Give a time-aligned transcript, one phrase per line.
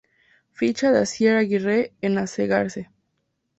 [0.53, 2.89] Ficha de Asier Agirre en Asegarce